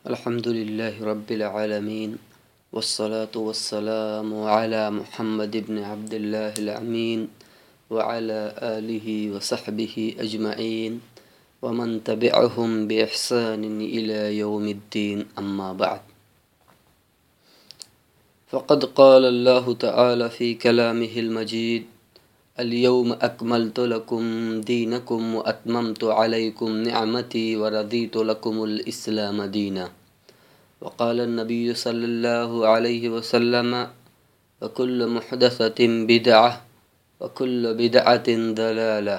[0.00, 2.16] الحمد لله رب العالمين
[2.72, 7.28] والصلاة والسلام على محمد بن عبد الله الأمين
[7.92, 8.40] وعلى
[8.80, 11.00] آله وصحبه أجمعين
[11.62, 16.00] ومن تبعهم بإحسان إلى يوم الدين أما بعد.
[18.48, 21.84] فقد قال الله تعالى في كلامه المجيد
[22.60, 24.22] اليوم أكملت لكم
[24.60, 29.86] دينكم وأتممت عليكم نعمتي ورضيت لكم الإسلام دينا.
[30.80, 33.88] وقال النبي صلى الله عليه وسلم
[34.62, 36.52] وكل محدثة بدعة
[37.20, 39.18] وكل بدعة دلالة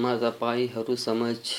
[0.00, 1.54] مرج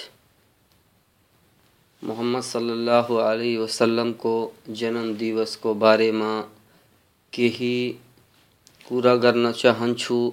[2.02, 6.42] محمد صلی اللہ علیہ وسلم کو جنم دیوس کو بارے میں
[7.32, 9.54] کہا کرنا
[9.96, 10.32] چھو۔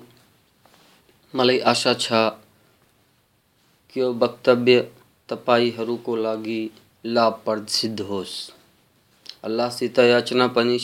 [1.34, 2.30] مل آشا تھا
[3.88, 4.82] کہ وہ کو
[5.26, 6.68] تفری
[7.04, 7.30] لا
[7.68, 8.50] سدھ ہوس۔
[9.42, 10.78] اللہ ستنا پانی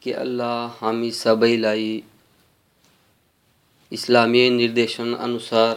[0.00, 1.56] کہ اللہ ہمیں سبھی
[3.90, 5.76] اسلامی نردیشن انسار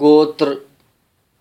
[0.00, 0.54] گوتر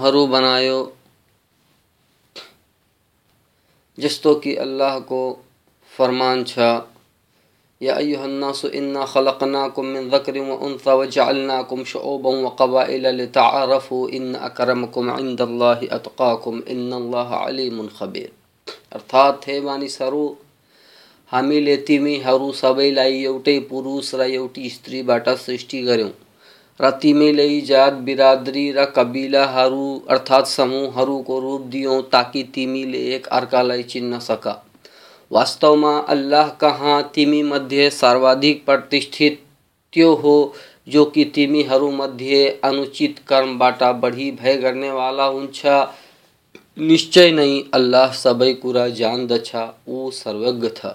[0.00, 0.84] ہرو بناؤ
[3.96, 5.34] جس تو کہ اللہ کو
[5.96, 6.80] فرمان چھا۔
[7.80, 14.34] یا ایوہ الناس انا خلقناکم من ذکر و انثا وجعلناکم شعوبا و قبائل لتعارفو ان
[14.40, 18.26] اکرمکم عند اللہ اتقاکم، ان اللہ علیم خبیر۔
[18.92, 20.34] ارتھات ہے بانی سرو
[21.86, 25.02] تمی اور سبھی ایوٹ پورش ر ایوٹی استعری
[25.46, 26.10] سرشی گروں
[26.80, 27.20] ر تم
[28.04, 29.44] برادری ربیلا
[30.08, 31.76] ارات سموہر کو روپ د
[32.10, 32.74] تاکہ تم
[33.30, 33.54] ارک
[33.88, 34.48] چی سک
[35.30, 38.78] واست میں اللہ کہاں تمے سروا پر
[40.14, 40.36] ہو
[40.86, 41.46] جی
[41.90, 42.22] مد
[44.00, 44.30] بڑی
[44.90, 49.32] والا ہوشچ نہیں اللہ سبکر جاند
[50.74, 50.94] تھا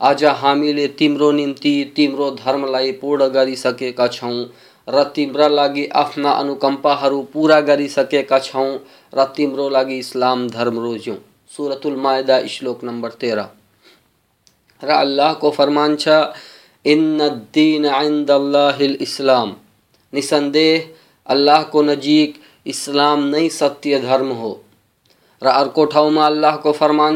[0.00, 0.62] آج ہم
[2.36, 4.16] درم لائن کر
[5.14, 6.94] تیمرا لگی آپکمپا
[7.32, 7.80] پورا کر
[9.36, 11.16] تیمروگرم روزوں
[11.56, 13.46] سورت میدا شلوک نمبر تیرہ
[14.82, 16.08] رہ کو فرمینس
[20.12, 20.56] نسند
[21.24, 24.54] اللہ کو نزک اسلام نئی ستیہ درم ہو
[26.72, 27.10] فرما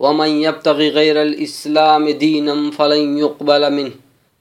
[0.00, 3.92] ومن يبتغي غير الإسلام دينا فلن يقبل منه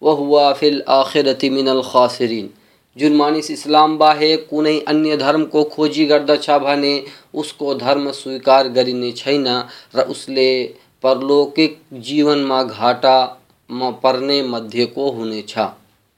[0.01, 2.47] وهو في الآخرة من الخاسرين۔
[2.95, 7.01] جرمانس اسلام باہے کونے انی دھرم کو کھوجی گردہ چھابانے
[7.33, 9.63] اس کو دھرم سویکار گرینے چھائینا
[9.93, 10.67] ر اس لے
[11.01, 13.27] پرلوکک جیون ما گھاٹا،
[13.69, 15.69] ما پرنے مدھے کو ہونے چھا۔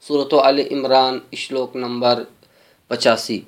[0.08, 2.22] صورت علی عمران، اشلوک نمبر
[2.88, 3.40] پچاسی۔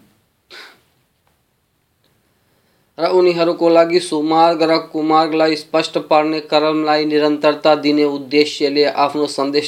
[2.98, 5.12] ر انہ کو لگ سو مگ ر کم
[5.42, 9.60] اسپشٹ پڑنے کرمترتا دینے ادیہ نے آپ سندے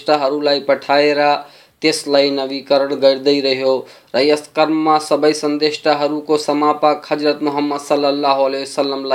[0.66, 1.42] پٹایا
[1.82, 3.16] تسلائی نوی کرن کر
[4.14, 9.06] اس قرم سب سندا سماپک حضرت محمد سلیہ سلام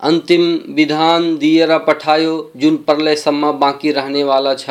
[0.00, 4.70] امان دکھاؤ جن پرلے سمجھ باقی رہنے والا چ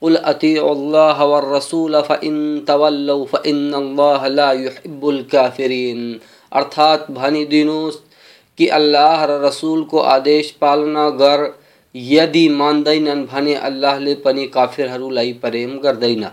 [0.00, 6.18] قل اتیع اللہ والرسول فان تولو فان اللہ لا يحب الكافرین
[6.52, 7.96] ارثات بھانی دینوس،
[8.56, 11.40] کہ اللہ رسول کو آدیش پالنا گر،
[11.94, 16.28] یدی ماندینن بھانے اللہ لے پنی کافر حرو لائی پریم گردینا۔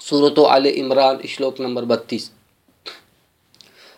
[0.00, 2.30] صورت عال عمران، اشلوک نمبر بتیس۔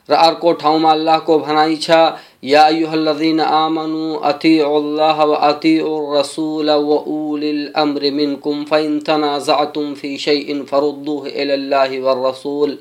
[0.08, 2.00] رار کو ٹھاؤں اللہ کو بھنائی چھا
[2.46, 9.94] یا ایوہ الذین آمنوا اتیعوا اللہ و اتیعوا الرسول و اولی الامر منکم فإن تنازعتم
[10.00, 12.76] فی شیئن فردوه الى اللہ والرسول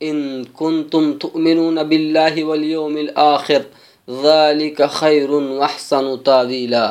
[0.00, 0.20] ان
[0.58, 3.62] کنتم تؤمنون باللہ والیوم الآخر
[4.08, 6.88] ذالک خیر واحسن تاویلا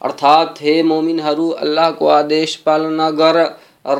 [0.00, 3.36] ارتھات ہے مومن ہرو، اللہ کو آدیش پالنا گر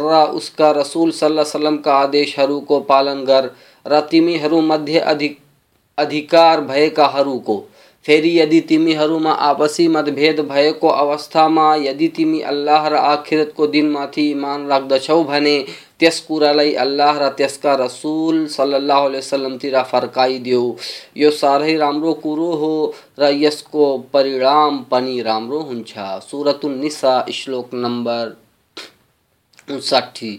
[0.02, 3.49] را اس کا رسول صلی اللہ علیہ وسلم کا آدیش ہرو کو پالن گر۔
[3.87, 5.32] رتیمی ہرو مدھے ادھک
[5.99, 7.62] ادھار بر کو
[8.06, 8.96] فری یدمی
[9.38, 10.41] آپس متبدھ
[10.81, 15.64] اوسا میں یعنی تم اللہ ر آخرت کو دن میری مان رکھدے
[15.99, 17.23] تو اس کورا لہر
[17.62, 20.19] کا رسول سلیہ سلامتی فرک
[21.14, 26.20] یہ سارے رام کوروں ہو اس کو پرینام ہوا
[27.31, 28.32] شلوک نمبر
[29.69, 30.38] انسٹھی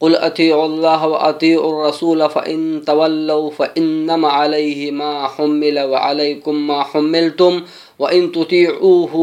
[0.00, 7.62] قل أطيعوا الله وأطيعوا الرسول فإن تولوا فإنما عليه ما حمل وعليكم ما حملتم
[7.98, 9.14] وإن تطيعوه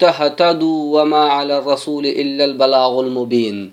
[0.00, 3.72] تهتدوا وما على الرسول إلا البلاغ المبين.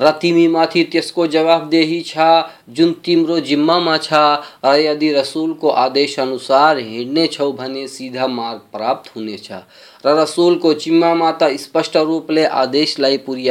[0.00, 2.02] ر تمی میری اس کو جبدے
[2.68, 6.76] جن تیمرو جی رسول کو آدیشنسار
[7.60, 9.36] ہنے سیدھا مک پراپت ہونے
[10.04, 13.48] رسول کو جدی پی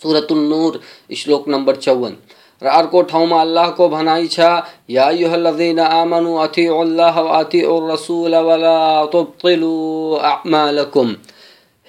[0.00, 0.32] دورت
[1.14, 2.14] شلوک نمبر چوند
[2.62, 2.66] ر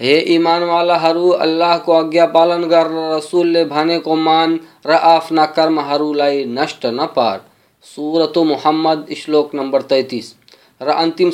[0.01, 2.87] ہے ایمان والا ہرو، اللہ کو آگیا پالن گر،
[3.17, 7.39] رسول لے بھانے کو مان رعاف نہ کرم ہرو لائی نشٹ نہ پار۔
[7.83, 10.33] سورت محمد اشلوک نمبر تینتیس۔
[10.81, 11.29] ر انتم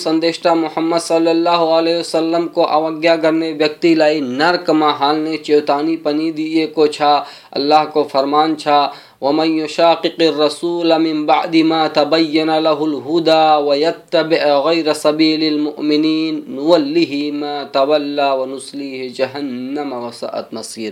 [0.46, 6.32] محمد صلی اللہ علیہ وسلم کو اوگیا کرنے ویکتی لائی نرک ماں نے چیوتانی پنی
[6.32, 8.80] دیے کو چھا، اللہ کو فرمان چھا۔
[9.22, 17.64] ومن يشاقق الرسول من بعد ما تبين له الهدى ويتبع غير سبيل المؤمنين، نوله ما
[17.74, 20.92] تولى ونسليه جهنم وساءت مصير۔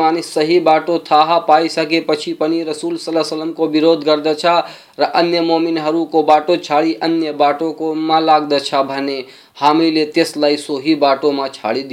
[0.00, 2.28] مانیسٹو تھاہ پائی سکے پچ
[2.70, 4.28] رسول سلسلام کو برود کرد
[5.46, 5.74] مومی
[6.10, 8.52] کو باٹو چاڑی انٹو کو مدد
[8.88, 9.20] بنے
[9.60, 11.92] ہمیں تسلائی سو ہی بات میں چاڑی د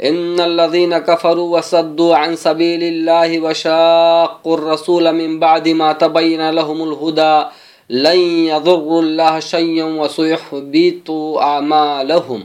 [0.00, 7.44] إن الذين كفروا وصدوا عن سبيل الله وشاقوا الرسول من بعد ما تبين لهم الهدى
[7.90, 12.40] لن يضروا الله شيئا وسيحبط أعمالهم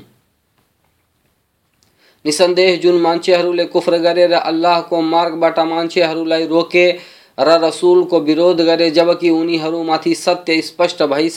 [2.26, 5.32] نسندیہ جن مجھے کفر گرے رہ کو مار
[5.64, 6.92] مانچے مچھے روکے
[7.38, 11.30] ر رسول کو برو کرے جبکہ انہیں میری ستیہ اسپش بھائی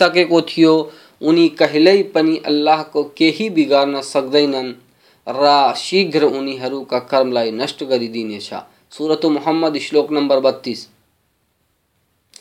[2.45, 4.47] الاح کو کہی بن سکتے
[5.77, 6.23] شیگر شیبر
[6.73, 8.39] ان کا کرم نش کردی
[8.93, 10.87] سورت محمد شلوک نمبر بتیس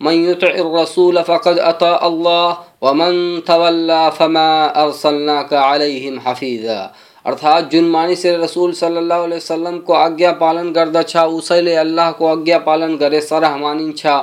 [0.00, 6.86] من يطع الرسول فقد أطاع الله، ومن تولى فما أرسلناك عليهم حفيظا۔
[7.24, 11.60] ارتھات جن مانی سے رسول صلی اللہ علیہ وسلم کو آگیا پالن گردہ چھا اسے
[11.60, 14.22] لے اللہ کو آگیا پالن گرے سر ہمانی چھا۔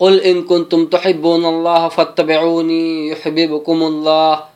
[0.00, 4.55] قل ان كنتم تحبون الله فاتبعوني يحببكم الله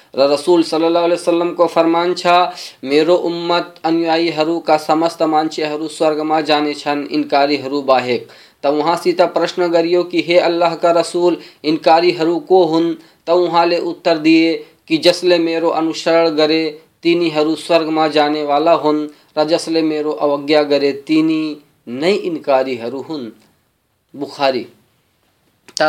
[0.17, 2.49] رسول صلی اللہ علیہ وسلم کو فرمان چھا،
[2.83, 8.75] میرو امت انیائی حرو کا سمست مانچے حرو سورگما جانے چھن، انکاری حرو باہک تو
[8.75, 12.93] وہاں سیتا پرشن گریو کہ ہے اللہ کا رسول، انکاری حرو کو ہن؟
[13.25, 18.75] تو وہاں لے اتر دیے کہ جسلے میرو انوسرن گرے، تینی حرو سورگما جانے والا
[18.83, 21.55] ہن۔ رجسلے میرو اوگیا گرے، تینی
[21.87, 23.29] نئی انکاری حرو ہن۔
[24.13, 24.63] بخاری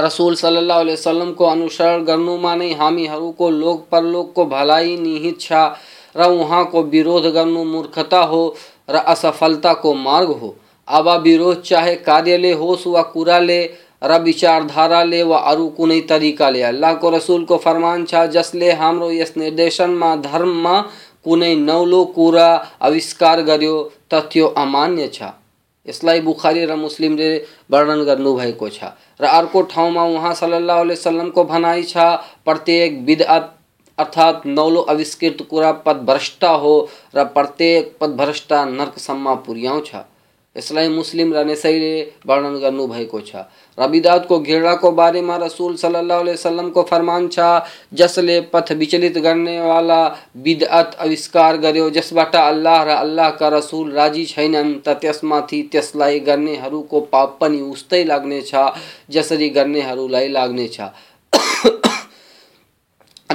[0.00, 4.26] رسول صلی اللہ علیہ وسلم کو انوشر گرنما نہیں؟ حامی ہرو کو لوگ پر لوگ
[4.26, 5.74] کو بھلائی نیہت چھا۔
[6.14, 8.50] روہاں کو بیروھ گرنو مورکھتا ہو۔
[8.88, 10.52] ر اسفلتا کو مارگ ہو۔
[10.86, 13.68] آبا بیروھ چاہے کاریہ لے ہو سوا کورا لے۔
[14.02, 18.70] ر વિચારધારા લે વ અરુ کو તરીકા લે અલ્લાહ કો રસૂલ કો ફરમાન છા જસલે
[18.70, 20.84] હામરો યસ નિર્દેશનમાં ધર્મમાં
[21.22, 25.41] કુનઈ નવલો કુરા આવિષ્કાર કર્યો તથ્યો અમાન્ય છા
[25.86, 27.28] اسلائی بے مسم نے
[27.70, 31.98] ورن کرنا روپ ٹاؤں میں وہاں سلیہ سلام کو بنا چھ
[32.44, 33.10] پرتک
[33.98, 37.62] ارات نولو آوشکر کو پدرشا ہوا پرت
[37.98, 39.80] پد برسا نرکسم پوریاؤں
[40.56, 43.42] اسلائی مسلم رسائی ون کر
[43.78, 47.60] ربیدات کو گھیڑا کو بارے ماں رسول صلی اللہ علیہ وسلم کو فرمان چھا
[47.92, 53.92] جسلے پتھ بچلت گرنے والا بدعت اوسکار گرو جس بٹا اللہ را اللہ کا رسول
[53.92, 58.70] راجی چھینن، تا تتسما تھی تیس لائی گرنے ہرو کو پاپنی اوستے لگنے چھا
[59.08, 60.88] جسری گرنے ہرو لائی لگنے چھا۔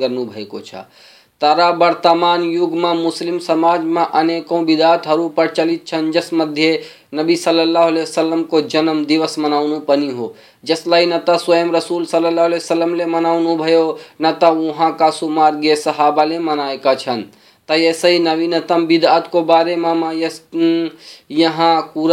[0.00, 0.82] گرنو بھائی کو چھا۔
[1.42, 6.70] ترا ورتمان یوگ میں مسلم سمج میں انےکوں پر پرچلت جس مدے
[7.18, 9.58] نبی سلیہ سلام کو جنم دس منا
[10.18, 10.26] ہو۔
[10.68, 13.32] جس لائن نہ تو سوئم رسول سلیہ سلامل منا
[14.20, 14.30] نہ
[14.98, 17.14] کا سو مارے شہاب نے منایا
[17.68, 20.40] تعریف نویلتم بدآت کو بارے میں مس
[21.40, 22.08] یہاں کو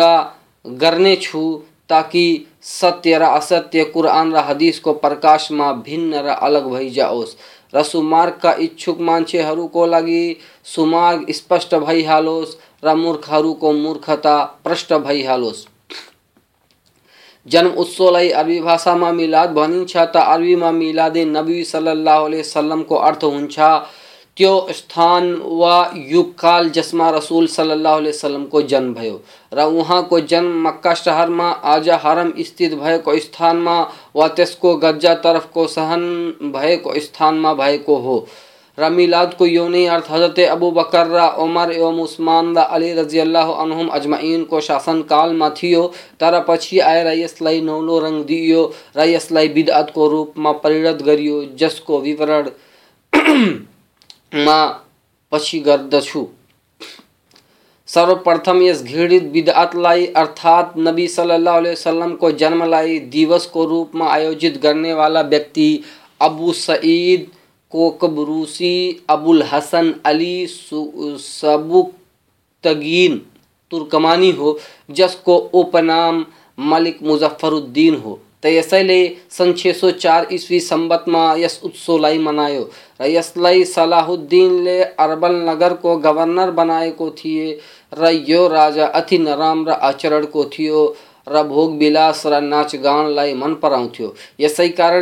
[2.79, 7.29] ستیہ راستیہ قرآن ر حدیث کو پرکاش میں بھن راس بھائی جاؤس۔
[7.73, 10.09] رسوارگ کا انچک مچھے کو لگ
[10.63, 15.65] سو مگ اسپشٹ بائی ہالوس رورخ کو مورکھتا پش بھائی ہالوس
[17.45, 23.23] جنم اتو لربی میں ملاد بنی چربی میں میلادے نبی سلیہ سلام کو ارد
[25.41, 29.17] ہوا یوگ کال جس میں رسول سلیہ سلام کو جنم بو
[29.51, 32.61] ر مکا شہر میں آج ہرمتھ
[33.07, 33.31] اس
[34.15, 36.01] و تس کو گجا ترف کو سہن
[36.41, 37.45] بھائی اساند
[39.37, 44.59] کو یونئی ارد حضرت ابو بکرا امر اوم عسمان علی رضی اللہ عنہم اجمین کو
[44.59, 45.25] شاسن کا
[46.81, 49.37] آئے اس لیے نولو رنگ دیو۔ ر اسد
[50.09, 52.01] روپ میں پریرت کری جس کو
[55.29, 56.25] پچھل
[57.93, 62.99] سرو پرتم اس گھڑی بدعت لائی ارتات نبی صلی اللہ علیہ وسلم کو جنم لائی۔
[63.13, 65.71] دیوس کو روپ میں آزت کرنے والا ویکتی
[66.27, 67.21] ابو سعید
[67.73, 68.77] کوکبروسی
[69.07, 70.37] ابوالحسن علی
[71.19, 73.17] سبتگین
[73.71, 74.49] ترکمانی ہو،
[74.97, 76.23] جس کو اوپنام
[76.57, 82.17] ملک مظفرودن ہو۔ تیسے اس سن چھ سو چار عیسوی سمبت میں یس اتسو لائی
[82.17, 82.59] لائیں
[82.99, 87.45] ریس لائی صلاح الدین لے اربل نگر کو گورنر بنائے کو تھیے۔
[87.91, 90.43] ر یو راجا اتنیم رچر کو
[91.49, 93.05] بوگ بلاس ناچ گان
[93.37, 94.01] من پراؤتھ
[94.37, 94.93] اسی کار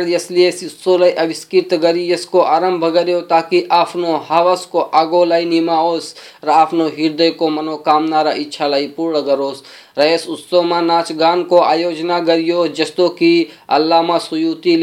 [1.24, 3.96] اسکرت کری اس کو آرمب گری تاکہ آپ
[4.30, 8.66] ہاوس کو آگولہ نماؤس روپیہ ہردے کو منوکام اچھا
[8.96, 9.62] پور کروس
[9.96, 13.32] ر اس اتسو میں ناچ گان کو آجنا کریے جسوں کہ
[13.68, 14.76] اللہ سوتی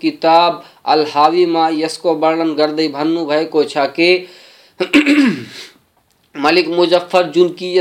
[0.00, 3.24] کتاب الحی میں اس کو ون کرتے بنو
[6.34, 7.74] ملک مظفر جن کی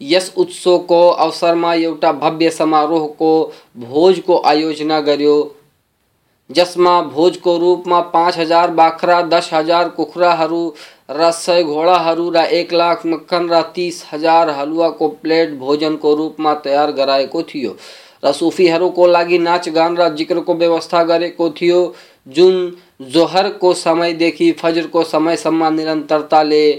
[0.00, 3.30] یس ہوسو کو اوسر میں ایٹا بوی سماروہ کو
[3.82, 5.42] بوج کو آیوجنا گریو۔
[6.50, 10.46] جس میں بوج کو روپ ماں پانچ ہزار باکھرا، دس ہزار کھا
[12.16, 16.88] روڑا ایک لاکھ مکھن ر تیس ہزار ہلوا کو پلیٹ بھوجن کو روپ ماں تیار
[16.96, 17.08] کر
[18.38, 19.06] سوفی کو
[19.46, 21.22] ناچ گانا جیوستھا کر
[23.00, 25.36] زوہر کو سمعدھی فجر کو سمئے
[25.70, 26.78] نرترتا لے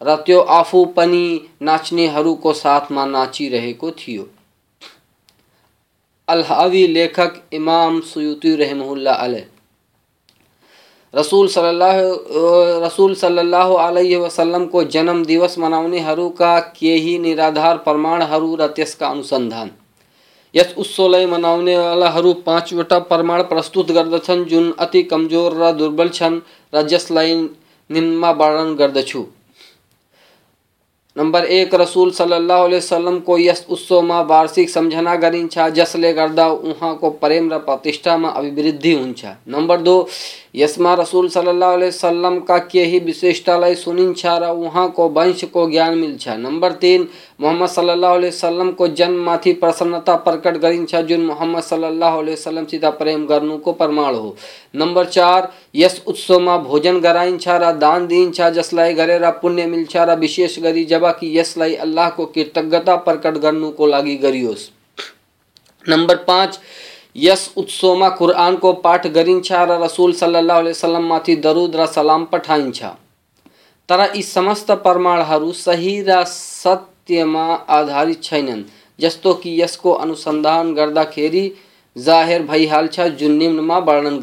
[0.00, 2.08] رن ناچنے
[2.42, 4.18] کو ساتھ میں ناچی رہے تھے
[6.26, 9.44] الحوی لیکک امام سیوتی رحم اللہ علیہ۔
[11.20, 11.94] رسول صلی اللہ،
[12.86, 16.00] رسول صلی اللہ علیہ وسلم کو جنم دورس منانے
[16.36, 18.20] کا یہی نادھار پرماعر
[18.58, 19.12] ر تس کا
[20.76, 21.56] اسولہ منا
[22.44, 26.08] پانچوٹا پرم پرست کردن جن اتنی کمزور ر دربل
[26.72, 27.12] ر جس
[27.90, 29.16] نرچ
[31.16, 38.96] نمبر ایک، رسول سلیہ سلام کو اسو میں وارشک سمجھنا کرساں کو پرم راستے ابھی
[39.54, 40.04] ہومبر دو
[40.54, 44.04] اس میں رسل سلیہ سلام کا کہیں بیشتا سنی
[44.94, 47.04] کو ونش کو جان مل نمبر تین،
[47.38, 49.30] محمد سلیہ سلم کو جنم
[49.60, 53.26] پرسنتا پرکٹ کر جن محمد سلیہ سلام ستھ پرن
[53.58, 53.90] کو پر
[54.74, 55.44] نمبر چار
[55.74, 56.00] اس
[56.40, 62.16] میں بوجن کراچا دان دی جس لائک کر پونے ملش گری جبکہ اس لائک اللہ
[62.16, 64.70] کو کتجتا پرکٹ کرنا کو لگی کریوس
[65.84, 66.58] نمبر پانچ
[67.16, 72.60] یس اتسوما قرآن کو پٹھا رسول سلیہ سلام میں درود، را سلام پٹائ
[73.88, 74.98] تر یہ پر
[75.54, 77.24] سہی رتیہ
[77.66, 78.62] آدھاری چھائنن
[78.98, 81.50] جستو کی یس کو انسندان گردہ کھیری
[81.96, 82.86] ظاہر بھائی حال
[83.18, 84.20] جو نم میں ون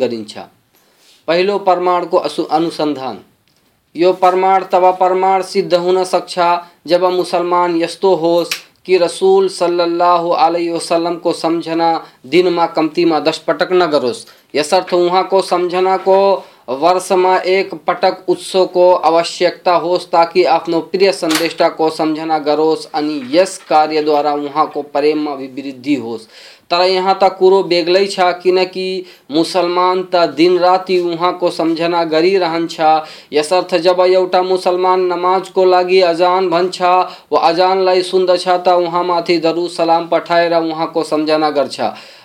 [3.95, 8.43] یو یہ پرم تب سی دہونا سکچھا جب مسلمان یسوع
[8.83, 13.83] کہ رسول صلی اللہ علیہ وسلم کو سمجھنا دن ماں کمتی ماں دس پٹک نہ
[13.91, 20.47] گروس۔ کروس وہاں کو سمجھنا کو ورس ماں ایک پٹک اتس کو آوشیکتا ہوس تاکہ
[20.47, 26.27] اپنو آپ پرندہ کو سمجھنا گروس۔ انی یس این دوارا وہاں کو پرمدی ہوس۔
[26.71, 32.39] ترا یہاں تا کورو بیگلئی چھا کنکی مسلمان تا دن راتی وہاں کو سمجھنا گری
[32.39, 32.91] رہن چھا
[33.31, 36.93] یسرت جب یوٹا مسلمان نماز کو لگی اجان بھن چھا
[37.31, 41.49] و اجان لائی سند چھا تا وہاں ماتھی درو سلام پٹھائے را وہاں کو سمجھنا
[41.55, 41.91] گر چھا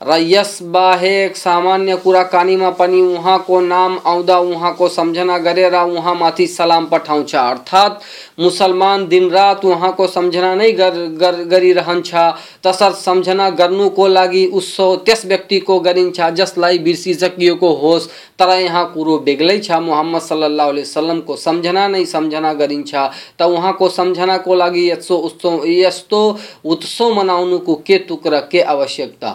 [0.00, 7.98] ر اس باہرای میں نام آؤں وہاں کو سمجھنا کرے وہاں میری سلام پٹاؤ ارات
[8.38, 15.78] مسلمان دن رات وہاں کو سمجھنا نہیں رہن چسر سمجھنا کرنا کو لگ اوستی کو
[16.36, 22.04] جس لائبری برسے کو ہوس تر یہاں کوروں بگلے محمد سلیہ سلام کو سمجھنا نہیں،
[22.04, 22.82] سمجھنا گری
[23.36, 25.12] تہاں کو سمجھنا کو لگ یس
[26.64, 29.34] اتسو منا کو کے توشیکتا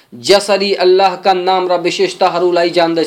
[0.13, 2.29] جسری اللہ کا نام رشیشتا
[2.73, 2.99] جاند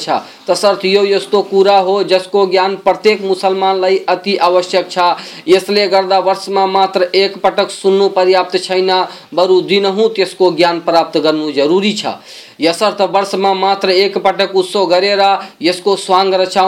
[0.47, 3.97] تصرت یہاں ہو، جس کو جان پرت مسلمان لائ
[4.41, 4.99] آوشک
[5.47, 5.87] اس لیے
[6.25, 12.69] وش میں مت ایک پٹک سنیاپت چرو دنہوں اس کو جان پراپت کرنا ضروری ہے
[12.69, 14.57] اسرتھ وش میں مت ایک پٹک
[15.61, 16.67] اس کو سنگ رچا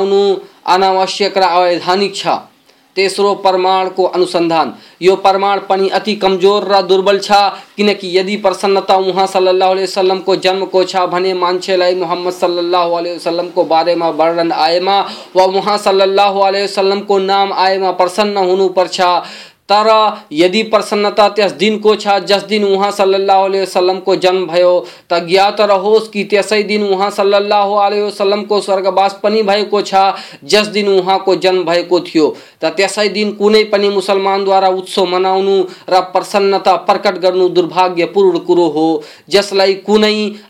[0.67, 1.79] اناوشیک روی
[2.97, 9.27] تیسروں پرما کو انسندان یہ پرما پانی اتنی کمزور اور دربل چاہیے یدید پرسنتا وہاں
[9.33, 13.15] صلی اللہ علیہ وسلم کو جنم کو چاہ بنے مانچے لیے محمد صلی اللہ علیہ
[13.15, 15.03] وسلم کو بارے میں ورن آئے ماں
[15.35, 19.21] و وہاں صلی اللہ علیہ وسلم کو نام آئے ما پرسن ہون پر چھا۔
[19.69, 19.87] تر
[20.31, 21.27] یعنی پرسنتا
[22.27, 28.45] جس دن وہاں سلیہ وسلم کو جنم بہت رہوس کہ اسی دن وہاں سلیہ سلم
[28.45, 29.15] کو سوارگواس
[30.43, 31.71] جس دن وہاں کو جنم
[32.61, 35.51] تنہیں مسلمان دوارا اتس مناؤن
[36.13, 39.99] پرسنتا پرکٹ کر درباگی پور کورو جس لائن کو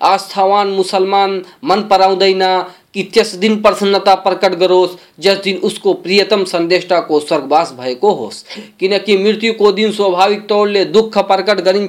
[0.07, 1.15] آسوان مسلم
[1.63, 2.63] من پڑھنا
[3.05, 8.45] پرٹ کروس جس دن اس کو سرگواس بھائی ہوس۔
[8.81, 11.81] کم سوک پرکٹ کر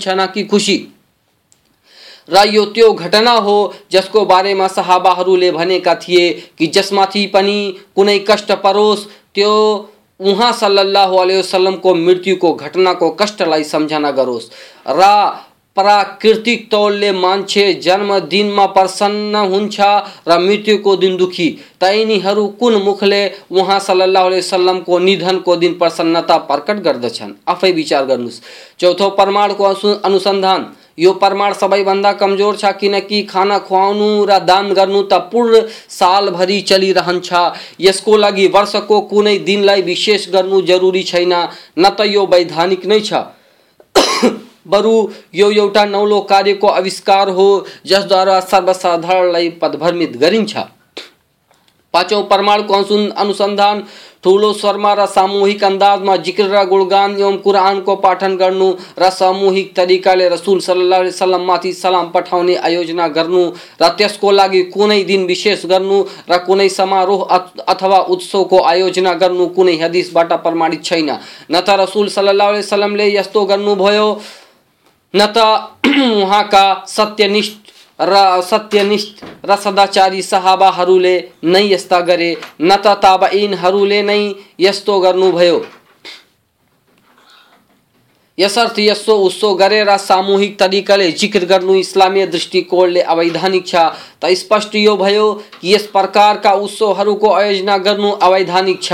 [3.90, 5.14] جس کو بارے میں شہبا
[5.52, 7.00] بنے کائے جسم
[11.82, 14.50] کو مرتب کو گٹنا کو کشنا کروس
[14.86, 15.00] ر
[15.78, 16.02] پرا
[16.72, 16.92] تور
[17.82, 22.12] جم دن میں پرسن ہوا مرتب کو دن دکھی تین
[22.60, 28.30] کون مکھ لہ علیہ السلام کو ندن کو دن پرسنتا پرکٹ کردن آپ بچار کرنا
[28.78, 30.64] چوتھو پر انسان
[30.98, 34.00] یہ پر سب بندہ کمزور چنکی کھانا کان
[34.76, 35.54] کرنا تر
[35.90, 37.20] سال بری چلی رہن
[37.80, 39.90] اس کو لگی وش کو کون دن لائب
[40.34, 43.10] گر ضروری چاہ نی نئی
[44.68, 44.86] بر
[45.34, 45.46] یہ
[45.86, 46.24] نو لوگ
[47.30, 49.00] ہو جسا سر
[49.60, 50.44] پدرمت پر
[56.64, 58.52] گوڑگان کو پاٹن کر
[59.12, 65.28] سموہ طریقے رسول سلسل میری سلام پٹنے آجنا کرنا کو لگ کو دن
[65.66, 70.54] بن روح اتو کو آیاجنا کردیش پر
[71.78, 72.96] رسول سلسلام
[75.14, 75.26] نا
[75.88, 76.74] وہاں کا
[79.56, 80.70] ستیہچاری شاہبا
[81.44, 83.54] نئی استا گرے نہ تاعین
[88.38, 93.76] اسے ساموہ طریقے سے جکر کر اسلامیہ دشکوڑ لیک
[94.24, 95.18] اسپش یہ بھائی
[95.76, 98.94] اس پرسو کو آجنا کرنا اویانک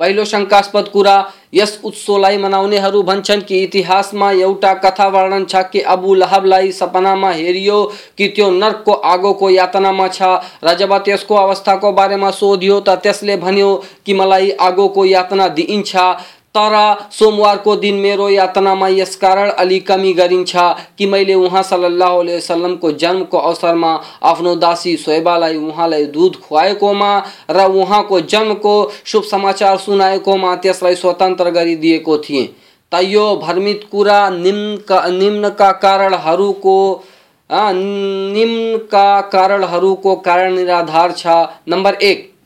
[0.00, 1.06] پہلے شنکاسپد کور
[1.52, 1.78] اس
[4.12, 7.68] میں ایوٹا کتا وارن چی ابو لہب لائ سپنا ہری
[8.50, 12.80] نر کو آگو کو یاتنا میں چب تس کو اوسط کو بارے میں سودیو
[14.04, 15.60] تھی مل آگو کو یاتنا د
[16.54, 20.42] ترا سوموار کو دن میرے یاتنا میں اسکار الی کمی گری
[20.96, 26.36] کہ وہاں سلیہ وسلم کو جنم کو اوسر میں آپ داس شویبا وہاں لائک دودھ
[26.40, 27.02] خوب
[28.08, 31.50] کو جنم کو شاچار سنا میں تسلط سوتن کر
[31.82, 32.46] دیکھے تھے
[32.92, 36.10] ترمی کو نمن کا کار
[38.90, 40.58] کا کارن
[41.16, 42.29] چمبر ایک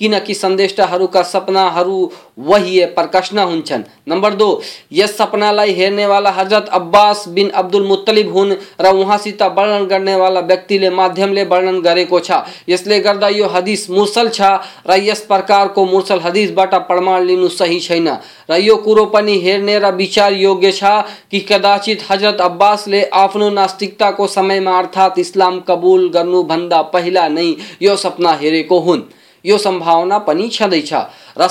[0.00, 1.82] کن کدا کا سپنا
[2.36, 4.60] وہیے پرکشنا ہومبر دو
[5.08, 12.30] سپنا ہلا حضرت ابباس بن ابدل متلیب ہون رن کرنے والا ویکملے ون کرس
[13.56, 14.28] ہدیس مورسل
[14.86, 15.40] ر اس پر
[15.76, 17.00] مورسل حدیس بٹ پر
[17.50, 18.06] صحیح چل
[19.78, 21.00] رہا
[21.32, 26.82] ہی کداچ حضرت عباس نے آپ ناسکتا کو سمے میں اردات اسلام قبول کرنا بندہ
[26.82, 29.00] پہلا نہیں یہ سپنا ہر کون
[29.42, 30.74] یہ سماؤنا بھی چند
[31.36, 31.48] ر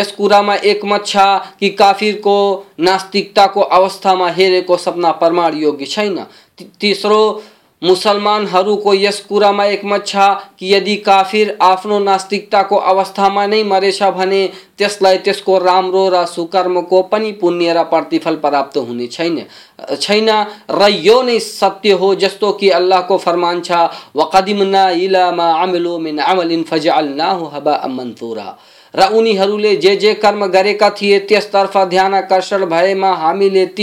[0.00, 5.12] اسکر میں ایک مت ہے کہ کافی کو ناسکتا کو اوسا میں ہر ایک سپنا
[5.12, 5.30] پر
[6.78, 7.40] تیسرو
[7.82, 10.14] مسلمان ہرو کو یسکورا ما ایک مت
[10.60, 17.32] یدی کافر آفنو ناستکتا کو اوستھا میں نہیں تیس لائے تیس کو رامکرم کو پونے
[17.90, 19.06] پرفل پراپت ہونے
[20.68, 23.44] ر یہ نہیں ستیہ ہو جستو کی اللہ کو فرم
[24.64, 24.88] نہ
[28.94, 30.74] جی جی کرم کرے
[31.50, 31.66] تر
[32.14, 32.40] آکر
[33.02, 33.80] ہمرت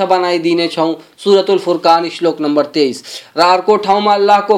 [0.00, 0.32] بنا
[1.46, 3.02] دور فرقان شلوک نمبر تیئیس
[3.36, 3.60] رو
[4.40, 4.56] کو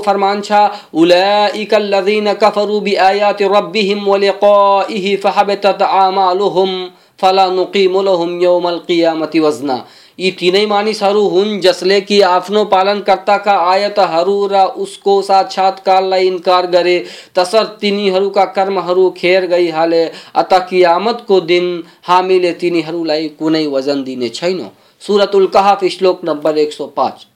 [10.17, 16.13] یہ تینے معنی سارو ہن جسلے کی آفنو پالن کرتا کا آیاترا اس کو ساکار
[16.13, 22.81] انے تسر تین کا کرم ہرو کھیر گئی حالے۔ اتا قیامت کو دن حامی تین
[23.39, 24.69] کو وزن دینے چھائنو
[25.01, 27.34] سورت القحف اشلوک نمبر ایک سو پانچ۔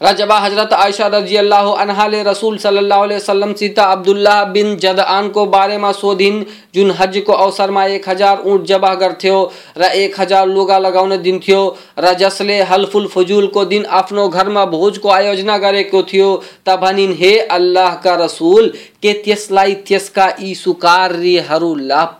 [0.00, 4.76] رجبہ حضرت عائشہ رضی اللہ عنہ لے رسول صلی اللہ علیہ وسلم سیتا عبداللہ بن
[4.80, 6.42] جدعان کو بارے میں سو دن
[6.74, 9.44] جن حج کو اوسر میں ایک ہزار اونٹ جبہ گر تھیو
[9.76, 14.48] ر ایک ہزار لوگا لگاؤنے دن تھیو، ر جسلے حلف الفجول کو دن اپنو گھر
[14.48, 20.26] ما بھوج کو آیوجنا گرے کو تھیو۔ تبھنین ہے اللہ کا رسول، کہ تیسلائی تیسکا
[20.38, 22.04] ای سکاری ہرو لا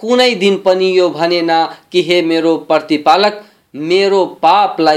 [0.00, 0.20] کون
[1.90, 3.00] کہتی
[3.74, 4.92] میرے پاپا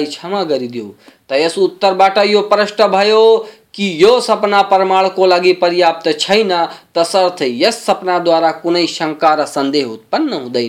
[2.49, 9.45] کرش بو کہ سپنا پریم کو لگی پریاپت چسرت اس سپنا دوارا کون شنکا ر
[9.45, 10.67] سندے اتپن ہوئی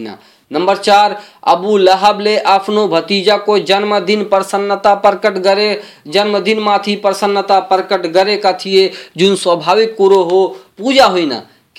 [0.51, 1.11] نمبر چار
[1.43, 7.61] ابو لہب نے آپ بتا کو جنم دن پرسنتا پرکٹ کرے جنم دن میری پرسنتا
[7.61, 8.37] پرکٹ کرے
[9.15, 9.69] جن سوک
[10.01, 11.27] ہو پوجا ہوئی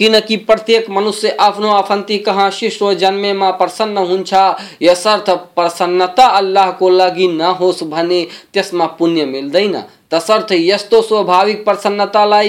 [0.02, 1.92] کنکی پرتک منشیا اپنا آف
[2.26, 8.88] کہاں شیشو جنمے میں پرسن ہوسارتھ پرسنتا اللہ کو لگی نہ ہوس بنے اس میں
[8.98, 9.68] پونے ملتے
[10.12, 12.42] تصرت یسواوک پرسنتا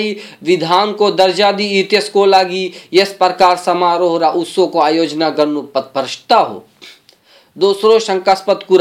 [0.98, 3.32] کو درجہ دیش کو لگی اس پر
[3.64, 6.58] سمارا اس کو آجنا کرنا پتپر ہو
[7.56, 8.80] دروکاسپد کور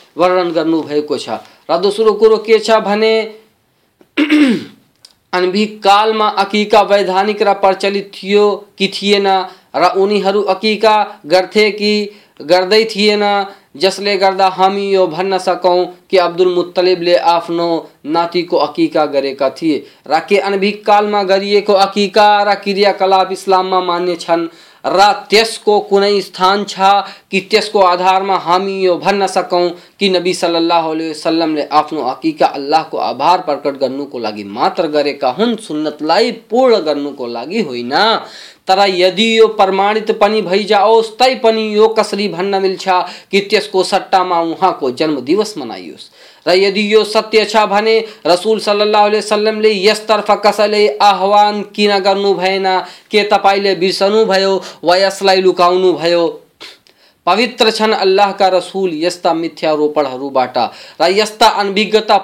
[0.15, 0.63] ون کر
[1.83, 2.65] دسرو کوربیک
[6.71, 9.29] کا ویدانی رچلتر
[10.49, 12.05] عقیقی
[13.75, 14.17] جس سے
[14.57, 14.77] ہم
[15.39, 17.51] سکوں کہ ابدل متلیب نے آپ
[18.05, 19.81] ناتی کوکی کرکی
[22.09, 22.43] کا
[22.97, 24.15] کرپل میں مینے
[27.83, 31.65] آدار میں ہم سکوں کی نبی سلسلام نے
[32.99, 37.61] آبار پر کون سنت لائف پور کردی
[39.47, 42.75] پروس تین کسلی بننا مل
[43.71, 47.43] کو سٹا میں وہاں کو جنم دس مناسب دی یہ ستیہ
[48.27, 51.51] رسول سلے سلام نے اس طرف کس لیے آنا
[52.03, 54.01] کرنا کہ تیسنس
[55.21, 55.61] لک
[57.27, 60.67] پویتر چھ اللہ کا رسول اس کا میتھار روپیتا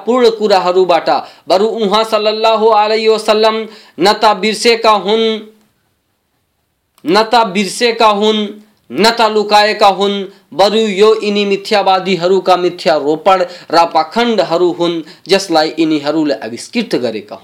[0.05, 0.51] پور کور
[1.47, 1.61] بر
[2.09, 3.63] سل آلیہ سلام
[3.97, 4.09] نہ
[8.89, 13.29] نتا لن بر یہ میتھیاوادی کا میتھیا روپ
[13.69, 14.41] راخنڈ
[15.23, 17.35] جس لائنی آت کر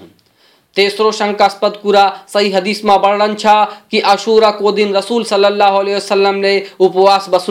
[0.76, 1.94] تیسرو شنکاسپد کور
[2.28, 7.48] صحیح حدیث میں برنن چی اصور کو دن رسول سلیہ وسلم نے اپواس بس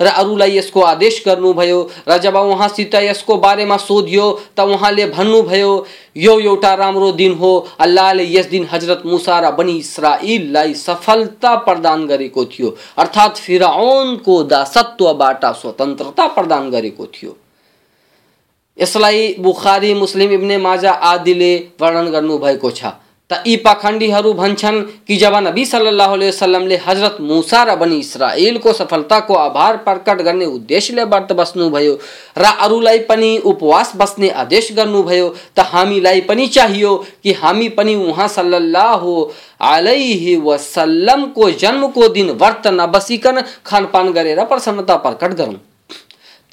[0.00, 1.52] رس کو آدی کرو
[2.06, 5.62] ر جب وہاں ستر بارے میں سودیو تھی
[6.14, 12.28] یہ رام دن ہوزرت مسارا بنی اسراعیل سفلتا پردان کری
[12.96, 15.02] ارات فرن کو داست
[15.62, 16.84] سوترتا پردان کر
[18.78, 19.34] اسلائی
[20.58, 22.90] بازا آدی کرنا
[23.30, 24.06] تا یخنڈی
[25.16, 30.46] جبانبی سلیہ سلام حضرت موسارا بنی اسرائیل کو سفرتا کو آبار پرکٹ کرنے
[31.30, 31.56] بس
[33.44, 37.34] روپیے بسنے آدی کرنا تامی چاہیے کہ
[41.58, 45.77] جنم کو دن ورت نہ بسکن خان پان کرسنتا پرکٹ کروں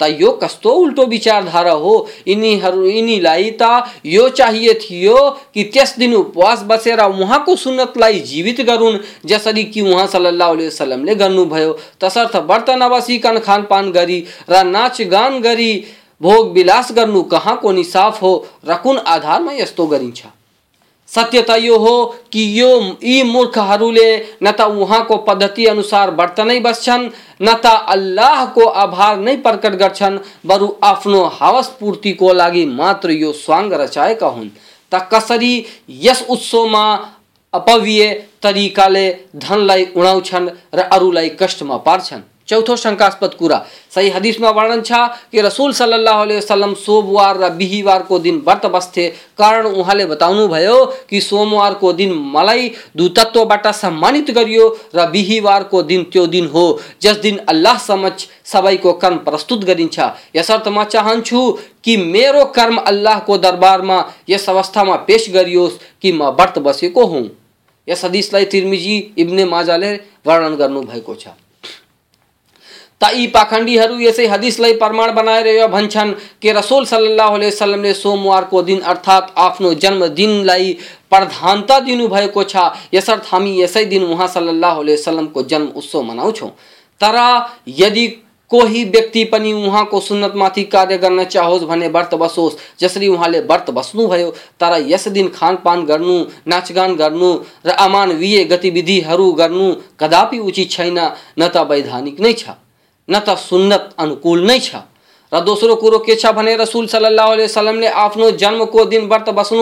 [0.00, 1.94] تا یو کستو الٹو بچار دھارا ہو
[2.26, 5.16] انی لائی تا یو چاہیے تھیو
[5.52, 10.06] کہ تیس دن اپواس بسے را وہاں کو سنت لائی جیوت گرون جسری کی وہاں
[10.12, 14.62] صلی اللہ علیہ وسلم لے گرنو بھیو تسرت برتن نواسی کن کھان پان گری را
[14.64, 15.72] ناچ گان گری
[16.20, 20.28] بھوگ بلاس گرنو کہاں کو نصاف ہو رکن آدھار میں یستو گرین چھا
[21.08, 27.06] ستیہ یہ ہوی مورکھتی انسار برتن بسن
[27.40, 27.50] نہ
[28.74, 35.62] آبار نہیں پرکٹ کروس پورتی کو لگ مچا کر کسری
[36.28, 36.96] اسو میں
[37.52, 40.48] ابویہ طریقے دن لائن
[41.40, 43.50] رش میں پارچن چوتھو شنکاسپد کور
[43.94, 48.98] صحیح ہدیش میں ورن چاہیے رسول سلیہ وسلم سوموار ریہوار کو دن ورت بس
[49.38, 50.74] وہاں
[51.06, 53.18] کہ سوموار کو دن مل دوٹ
[53.74, 54.58] سمانت کری
[54.94, 59.52] روار کو دن تو جس دن اللہ سمجھ سب کو کرم پرست
[60.32, 60.50] اس
[60.88, 66.26] چاہن چی میرا کرم اللہ کو دربار میں اس اوتھا میں پیش کریوس کہ میں
[66.26, 67.24] وت بسے ہوں۔
[67.86, 71.28] اس حدیث ترمیمجی ابن معذا نے ورن کرنا چ
[73.00, 74.92] تای پھنڈی عام اسدیش پر
[76.52, 80.46] رسول سلے سلام نے سوموار کو دن ارات آپ جنم دن
[81.08, 81.24] پر
[81.86, 82.38] دن بھوک
[82.92, 86.30] اسی اسی دن وہاں سل علیہ سلام کو جنمس مناؤ
[87.00, 88.06] ترکی
[88.50, 94.08] کوئی بکنی وہاں کو سنت میری کار کرنا چاہوس بھنے ورت بسوس جسری ورت بسوں
[94.58, 99.32] ترسن خان پان کرچ گان کر اموی گتو
[99.96, 102.65] کداپی اچھا نت ویک نہیں
[103.08, 104.58] نہنت انہیں
[105.46, 109.56] دور کے سسول صلیہ سلام نے آپ جنم کو دن ورت بسن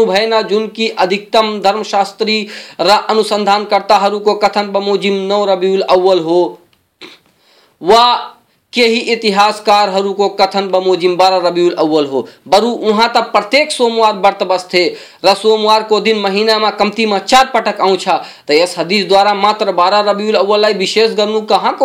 [0.49, 2.47] جن کی ادھکتم درم شاستری
[2.79, 5.83] انسان کرتا کو کتھن بموزم نو ربیل
[6.21, 6.55] ہو۔
[7.81, 8.34] ہوا
[15.35, 16.01] سوموار کو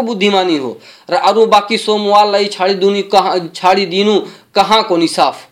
[0.02, 0.60] بدیمانی
[4.56, 5.48] کہاں کو نیسافر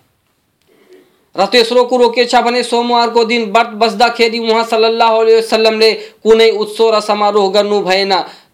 [3.14, 4.40] کو دن ورت بسدی
[5.50, 5.82] سلسلام
[7.02, 7.64] سماروہ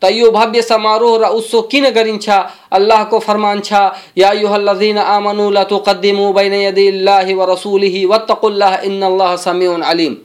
[0.04, 4.98] تیو بھویہ سمارو را اسو اس کن چھا اللہ کو فرمان چھا یا ایوہ اللذین
[4.98, 10.16] آمنو لا تقدموا بین یدی اللہ و رسولہ واتقوا اللہ ان اللہ سمیع علیم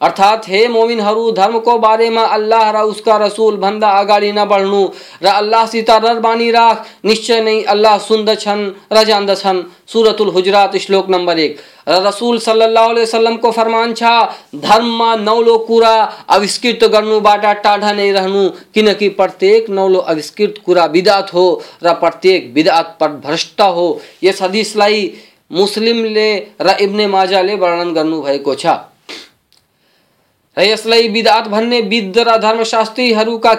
[0.00, 1.00] ارات ہے موین
[1.64, 4.86] کو بارے میں اللہ ر اس کا رسول بندہ اگاڑی نہ بڑھوں
[5.70, 6.50] سیتا رر بانی
[7.04, 7.96] نہیں اللہ
[9.88, 11.56] سندرات شلوک نمبر ایک
[11.86, 13.92] اللہ علیہ السلام کو فرمان
[14.52, 18.36] درم میں نو لوگ آت کریں رہن
[18.74, 20.58] کنکی پرتک نو لو اوشکت
[21.34, 21.54] ہو
[21.98, 24.76] پرتکٹ ہو یہ سدیش
[25.50, 26.06] مسلم
[27.10, 27.64] مجا لوگ
[30.56, 33.54] اسلائی بد آت بھننے بدھ ر درم شاستی کا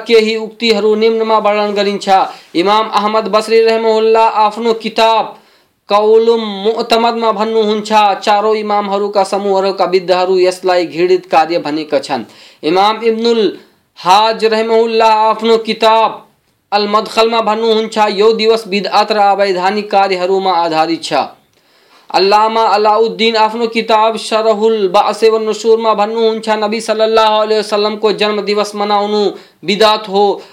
[0.96, 5.26] نمن میں ون کرم احمد بسری رحم اللہ آپ کتاب
[5.88, 6.04] کم
[6.66, 7.82] متمد میں
[8.22, 10.66] چاروں امر کا سموہ کا ودہ اس
[11.64, 12.00] بنے کا
[12.64, 13.50] ام امن
[14.06, 16.12] ہاج رحم اللہ آپ کتاب
[16.72, 20.10] المخل میں یہ دورس بد آت رکار
[20.46, 21.14] آدارت
[22.16, 27.36] علامہ علاء الدین آفنو کتاب شرح البعث و نشور ما بھنو انچا نبی صلی اللہ
[27.42, 29.24] علیہ وسلم کو جنم دیوس مناونو
[29.68, 30.24] بدات ہو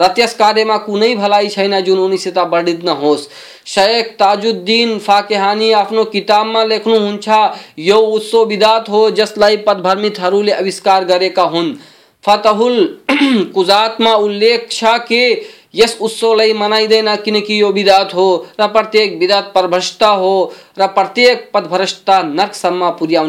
[0.00, 0.76] رتسے میں
[9.10, 10.32] جس لائن پدرمت کر
[10.62, 10.86] است
[18.14, 18.96] ہو پرت
[19.70, 20.46] پش ہو
[21.52, 23.22] پر نکسم پیا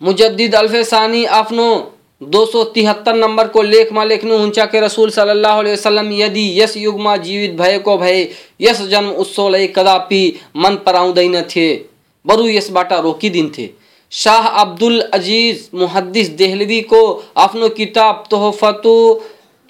[0.00, 1.24] مجد الفی سانی
[2.20, 6.10] دو سو تہتر نمبر کو لیکھ ما لیکن ہنچا کے رسول صلی اللہ علیہ وسلم
[6.12, 8.14] یدی یس یگما جیوت بھائے کو بھے
[8.60, 11.66] یس جنم اس سو لیے کدا پی من پراؤدین تھے،
[12.24, 13.66] برو یس باٹا روکی دن تھے۔
[14.12, 17.00] شاہ عبدالعجیز محدث دہلوی کو
[17.44, 18.96] اپنو کتاب تحفتو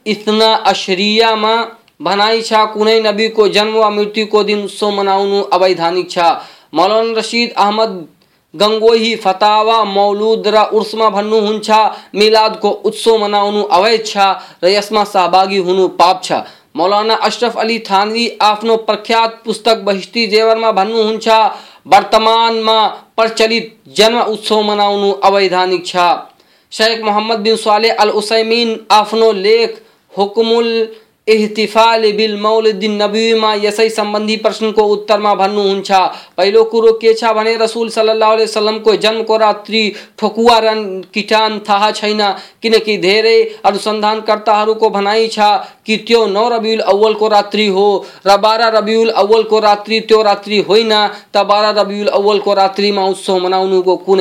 [0.06, 1.54] اتنا اشریہ ما
[2.00, 6.28] بھنائی چھا کنے نبی کو جنم و مرتی کو دن سو مناؤنو ابیدھانک چھا۔
[6.72, 7.92] مولانا رشید احمد
[8.54, 11.80] گنگوہی فتاوا مولود را ارسما بھنو ہنچھا
[12.12, 14.32] میلاد کو اتسو مناؤنو اوید چھا
[14.62, 16.40] ریسما سہباگی ہنو پاپ چھا
[16.74, 21.38] مولانا اشرف علی تھانوی آفنو پرکھیات پستک بہشتی جیورما بھنو ہنچھا
[21.86, 22.78] برتمان ما
[23.16, 26.08] پرچلت جنم اتسو مناؤنو اویدھانک چھا
[26.72, 29.78] شیخ محمد بن صالح العسیمین آفنو لیک
[30.18, 30.72] حکم ال
[31.32, 35.74] اتفال بل موین نویما اسی سمبندی پرشن کو اتر میں بنوں
[36.34, 37.12] پہلے کورو کے
[37.64, 40.62] رسول سلیہ سلام کو جنم کو رتری ٹکوار
[41.12, 41.90] کٹان تھا
[42.64, 49.42] نیے انسانکرتا کو بنا چی تو نو ربیل اول کو رتری ہو۔ رارہ ربیل اول
[49.42, 50.12] کو رتریت
[50.68, 50.88] ہوئی
[51.32, 54.20] تارہ ربیل او کوسو منا کو کون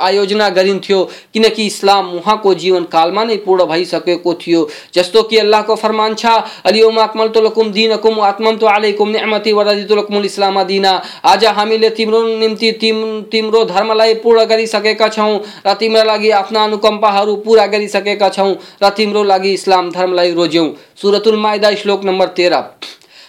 [0.00, 0.96] آیجنا کچھ
[1.84, 3.04] وہاں کو جیون کا
[5.40, 6.12] اللہ کو فرمن
[10.58, 11.72] دینا آج ہم
[14.22, 14.94] پورا کری سکے
[16.50, 18.54] اُنکما پورا کری سکے تمہارا
[20.34, 20.56] روز
[21.84, 22.62] الک نمبر تیرہ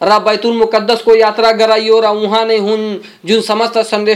[0.00, 4.08] ر بیت مقدس کو یاترا کرائیے را نئی ہون جن سمست سند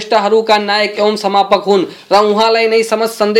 [0.47, 3.39] کا نایق ایم سماپکن ریست سند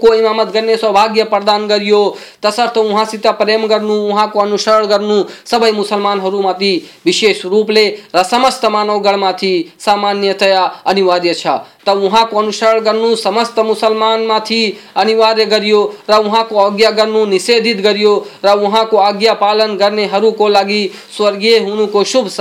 [0.00, 2.02] کو امامت گرنے سوباگ پردان کریے
[2.40, 3.50] تصرت وہاں ستر پر
[3.82, 6.20] وہاں کو انسر کرنا سبھی مسلمان
[7.44, 10.42] روپ لیت مانو گڑھ میں سمت
[10.84, 11.32] انیواریہ
[11.84, 15.72] تو وہاں کو انسر کرنا سمست مسلم انیواریہ کری
[16.08, 17.08] ر وہاں کو آجا کر
[17.84, 18.04] گری
[18.44, 20.06] رجا پال کرنے
[20.38, 20.86] کوگی
[21.58, 22.38] ہود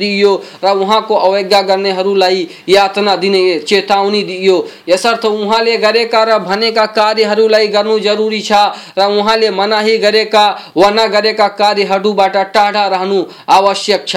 [0.00, 1.92] دیے راؤ کو اوجا کرنے
[2.66, 3.90] یاتنا دینے چیز
[4.86, 5.06] اس
[6.46, 6.86] بنے کا
[9.56, 10.24] منا کر کے
[10.76, 13.12] وغیرہ کر ٹاڑا رہن
[13.46, 14.16] آوشک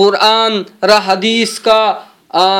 [0.00, 1.82] قرآن را حدیث کا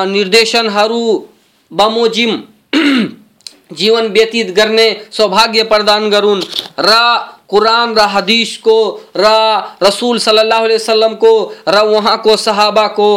[0.07, 1.24] نردیشن ہرو
[1.70, 2.41] بموجم
[3.70, 6.41] جیون ویتیت کرنے سوبھاگیہ پردان گرون
[6.78, 7.05] را
[7.47, 8.78] قرآن را حدیث کو،
[9.14, 13.11] را رسول صلی اللہ علیہ وسلم کو، را وہاں کو صحابہ کو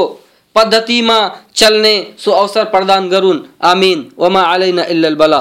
[0.54, 1.22] پدھتی میں
[1.54, 5.40] چلنے سو اوسر پردان گرون۔ آمین۔ وما علینا الا البلا